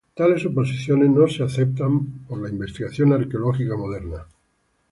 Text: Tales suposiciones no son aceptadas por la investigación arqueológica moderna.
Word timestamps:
Tales 0.15 0.41
suposiciones 0.41 1.11
no 1.11 1.27
son 1.27 1.45
aceptadas 1.45 1.93
por 2.27 2.41
la 2.41 2.49
investigación 2.49 3.13
arqueológica 3.13 3.77
moderna. 3.77 4.25